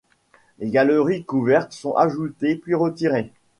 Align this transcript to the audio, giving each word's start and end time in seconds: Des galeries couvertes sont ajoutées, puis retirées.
Des 0.57 0.71
galeries 0.71 1.25
couvertes 1.25 1.73
sont 1.73 1.93
ajoutées, 1.95 2.55
puis 2.55 2.73
retirées. 2.73 3.31